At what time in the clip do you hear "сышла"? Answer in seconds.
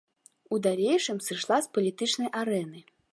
1.27-1.57